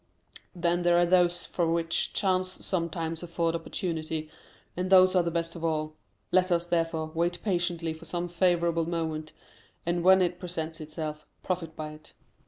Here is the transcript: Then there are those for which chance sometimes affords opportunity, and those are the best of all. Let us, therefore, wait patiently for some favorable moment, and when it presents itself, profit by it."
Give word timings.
Then 0.55 0.81
there 0.81 0.97
are 0.97 1.05
those 1.05 1.45
for 1.45 1.71
which 1.71 2.11
chance 2.11 2.47
sometimes 2.65 3.21
affords 3.21 3.53
opportunity, 3.55 4.31
and 4.75 4.89
those 4.89 5.13
are 5.13 5.21
the 5.21 5.29
best 5.29 5.55
of 5.55 5.63
all. 5.63 5.93
Let 6.31 6.51
us, 6.51 6.65
therefore, 6.65 7.11
wait 7.13 7.39
patiently 7.43 7.93
for 7.93 8.05
some 8.05 8.27
favorable 8.27 8.89
moment, 8.89 9.31
and 9.85 10.03
when 10.03 10.23
it 10.23 10.39
presents 10.39 10.81
itself, 10.81 11.27
profit 11.43 11.75
by 11.75 11.91
it." 11.91 12.13